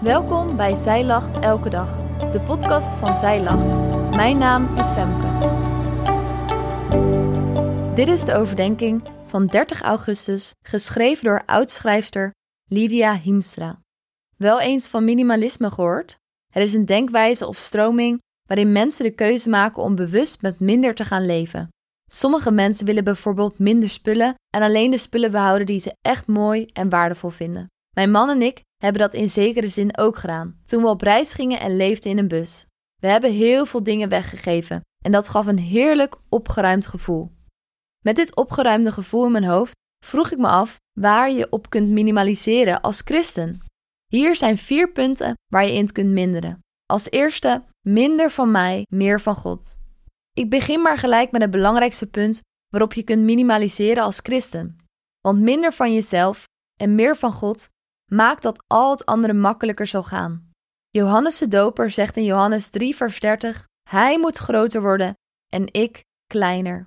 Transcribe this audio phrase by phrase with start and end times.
[0.00, 1.96] Welkom bij Zij Lacht Elke Dag,
[2.30, 3.76] de podcast van Zij Lacht.
[4.16, 5.48] Mijn naam is Femke.
[7.94, 12.34] Dit is de overdenking van 30 augustus, geschreven door oudschrijfster
[12.64, 13.80] Lydia Hiemstra.
[14.36, 16.16] Wel eens van minimalisme gehoord?
[16.52, 20.94] Het is een denkwijze of stroming waarin mensen de keuze maken om bewust met minder
[20.94, 21.68] te gaan leven.
[22.12, 26.66] Sommige mensen willen bijvoorbeeld minder spullen en alleen de spullen behouden die ze echt mooi
[26.72, 27.66] en waardevol vinden.
[27.90, 31.32] Mijn man en ik hebben dat in zekere zin ook gedaan toen we op reis
[31.32, 32.66] gingen en leefden in een bus.
[33.00, 37.30] We hebben heel veel dingen weggegeven en dat gaf een heerlijk opgeruimd gevoel.
[38.04, 41.88] Met dit opgeruimde gevoel in mijn hoofd vroeg ik me af waar je op kunt
[41.88, 43.60] minimaliseren als christen.
[44.06, 46.58] Hier zijn vier punten waar je in kunt minderen.
[46.86, 49.74] Als eerste, minder van mij, meer van God.
[50.32, 54.76] Ik begin maar gelijk met het belangrijkste punt waarop je kunt minimaliseren als christen.
[55.20, 56.44] Want minder van jezelf
[56.80, 57.68] en meer van God
[58.10, 60.50] maakt dat al het andere makkelijker zal gaan.
[60.90, 65.14] Johannes de Doper zegt in Johannes 3, vers 30: Hij moet groter worden
[65.52, 66.86] en ik kleiner.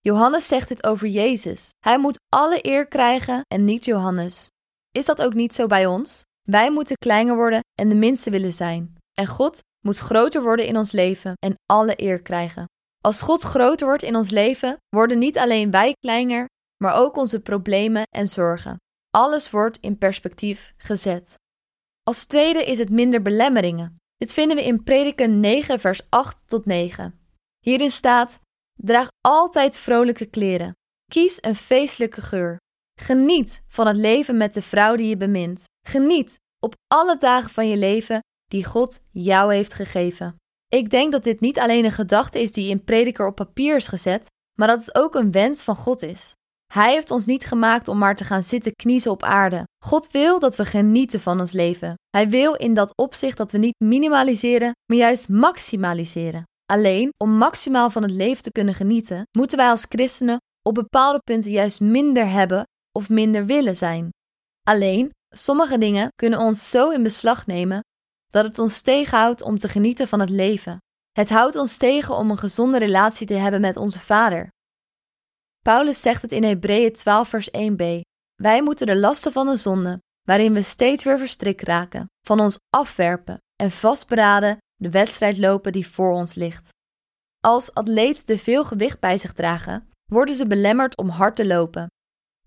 [0.00, 1.70] Johannes zegt dit over Jezus.
[1.78, 4.46] Hij moet alle eer krijgen en niet Johannes.
[4.92, 6.22] Is dat ook niet zo bij ons?
[6.42, 8.96] Wij moeten kleiner worden en de minste willen zijn.
[9.12, 12.64] En God moet groter worden in ons leven en alle eer krijgen.
[13.00, 17.40] Als God groter wordt in ons leven, worden niet alleen wij kleiner, maar ook onze
[17.40, 18.76] problemen en zorgen.
[19.10, 21.34] Alles wordt in perspectief gezet.
[22.02, 23.96] Als tweede is het minder belemmeringen.
[24.16, 27.20] Dit vinden we in Prediken 9, vers 8 tot 9.
[27.58, 28.38] Hierin staat:
[28.72, 30.72] Draag altijd vrolijke kleren.
[31.12, 32.58] Kies een feestelijke geur.
[33.00, 35.64] Geniet van het leven met de vrouw die je bemint.
[35.86, 40.36] Geniet op alle dagen van je leven die God jou heeft gegeven.
[40.68, 43.86] Ik denk dat dit niet alleen een gedachte is die in prediker op papier is
[43.86, 44.26] gezet,
[44.58, 46.32] maar dat het ook een wens van God is.
[46.72, 49.64] Hij heeft ons niet gemaakt om maar te gaan zitten kniezen op aarde.
[49.84, 51.94] God wil dat we genieten van ons leven.
[52.10, 56.44] Hij wil in dat opzicht dat we niet minimaliseren, maar juist maximaliseren.
[56.66, 61.18] Alleen om maximaal van het leven te kunnen genieten, moeten wij als christenen op bepaalde
[61.18, 64.08] punten juist minder hebben of minder willen zijn.
[64.68, 67.80] Alleen, sommige dingen kunnen ons zo in beslag nemen
[68.28, 70.78] dat het ons tegenhoudt om te genieten van het leven.
[71.12, 74.48] Het houdt ons tegen om een gezonde relatie te hebben met onze Vader.
[75.62, 78.00] Paulus zegt het in Hebreeën 12 vers 1b.
[78.34, 82.58] Wij moeten de lasten van de zonde, waarin we steeds weer verstrikt raken, van ons
[82.70, 86.68] afwerpen en vastberaden de wedstrijd lopen die voor ons ligt.
[87.40, 91.86] Als atleten te veel gewicht bij zich dragen, worden ze belemmerd om hard te lopen.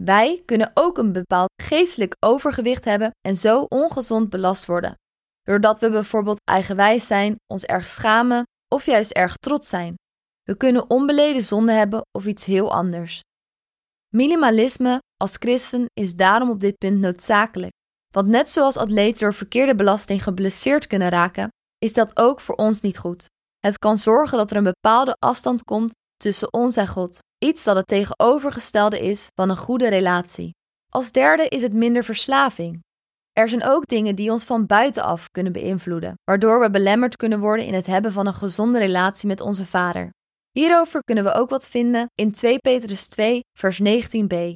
[0.00, 4.94] Wij kunnen ook een bepaald geestelijk overgewicht hebben en zo ongezond belast worden.
[5.42, 8.42] Doordat we bijvoorbeeld eigenwijs zijn, ons erg schamen
[8.74, 9.94] of juist erg trots zijn.
[10.42, 13.20] We kunnen onbeleden zonde hebben of iets heel anders.
[14.14, 17.72] Minimalisme als christen is daarom op dit punt noodzakelijk.
[18.10, 21.48] Want net zoals atleten door verkeerde belasting geblesseerd kunnen raken,
[21.78, 23.26] is dat ook voor ons niet goed.
[23.58, 27.76] Het kan zorgen dat er een bepaalde afstand komt tussen ons en God, iets dat
[27.76, 30.50] het tegenovergestelde is van een goede relatie.
[30.88, 32.80] Als derde is het minder verslaving.
[33.32, 37.66] Er zijn ook dingen die ons van buitenaf kunnen beïnvloeden, waardoor we belemmerd kunnen worden
[37.66, 40.10] in het hebben van een gezonde relatie met onze Vader.
[40.52, 44.54] Hierover kunnen we ook wat vinden in 2 Petrus 2, vers 19b.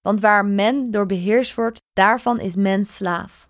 [0.00, 3.48] Want waar men door beheerst wordt, daarvan is men slaaf.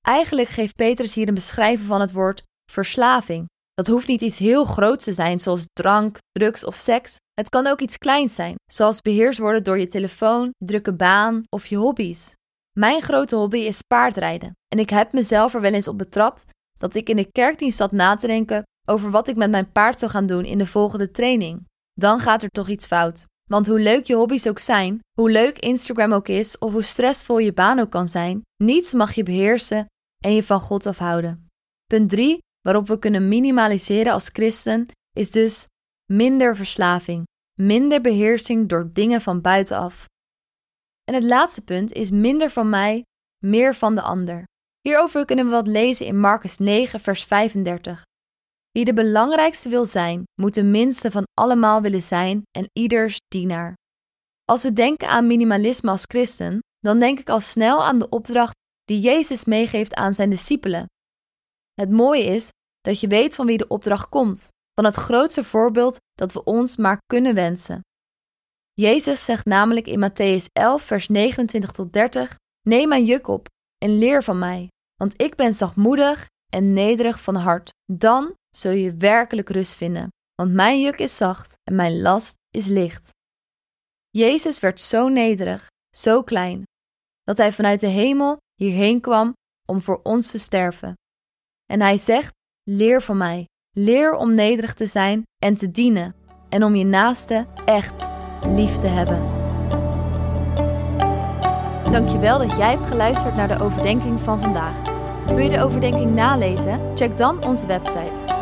[0.00, 3.46] Eigenlijk geeft Petrus hier een beschrijving van het woord verslaving.
[3.74, 7.16] Dat hoeft niet iets heel groots te zijn, zoals drank, drugs of seks.
[7.34, 11.66] Het kan ook iets kleins zijn, zoals beheerst worden door je telefoon, drukke baan of
[11.66, 12.34] je hobby's.
[12.78, 16.44] Mijn grote hobby is paardrijden en ik heb mezelf er wel eens op betrapt
[16.78, 19.98] dat ik in de kerkdienst zat na te denken over wat ik met mijn paard
[19.98, 21.66] zou gaan doen in de volgende training.
[21.92, 23.26] Dan gaat er toch iets fout.
[23.50, 27.38] Want hoe leuk je hobby's ook zijn, hoe leuk Instagram ook is of hoe stressvol
[27.38, 29.86] je baan ook kan zijn, niets mag je beheersen
[30.24, 31.48] en je van God afhouden.
[31.86, 35.66] Punt 3, waarop we kunnen minimaliseren als christen, is dus
[36.12, 37.26] minder verslaving,
[37.60, 40.06] minder beheersing door dingen van buitenaf.
[41.04, 43.02] En het laatste punt is minder van mij,
[43.44, 44.44] meer van de ander.
[44.80, 48.02] Hierover kunnen we wat lezen in Marcus 9, vers 35.
[48.72, 53.74] Wie de belangrijkste wil zijn, moet de minste van allemaal willen zijn en ieders dienaar.
[54.44, 58.54] Als we denken aan minimalisme als christen, dan denk ik al snel aan de opdracht
[58.84, 60.86] die Jezus meegeeft aan zijn discipelen.
[61.74, 62.48] Het mooie is
[62.80, 66.76] dat je weet van wie de opdracht komt, van het grootste voorbeeld dat we ons
[66.76, 67.80] maar kunnen wensen.
[68.72, 73.48] Jezus zegt namelijk in Matthäus 11, vers 29 tot 30: Neem mijn juk op
[73.78, 77.70] en leer van mij, want ik ben zachtmoedig en nederig van hart.
[77.92, 82.66] Dan zul je werkelijk rust vinden, want mijn juk is zacht en mijn last is
[82.66, 83.10] licht.
[84.10, 85.66] Jezus werd zo nederig,
[85.96, 86.62] zo klein,
[87.22, 89.32] dat hij vanuit de hemel hierheen kwam
[89.68, 90.94] om voor ons te sterven.
[91.66, 92.32] En hij zegt:
[92.62, 93.44] Leer van mij,
[93.76, 96.14] leer om nederig te zijn en te dienen,
[96.48, 98.06] en om je naaste echt
[98.42, 99.40] lief te hebben.
[101.92, 104.90] Dankjewel dat jij hebt geluisterd naar de overdenking van vandaag.
[105.26, 106.96] Wil je de overdenking nalezen?
[106.96, 108.41] Check dan onze website.